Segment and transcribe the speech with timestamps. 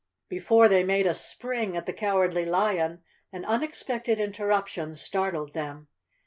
[0.29, 5.89] Before they made a spring at the Cowardly Lion an unexpected interruption startled them.